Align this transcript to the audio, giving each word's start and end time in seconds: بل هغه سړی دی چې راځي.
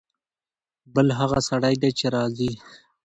بل 0.93 1.07
هغه 1.19 1.39
سړی 1.49 1.75
دی 1.81 1.91
چې 1.99 2.05
راځي. 2.15 2.51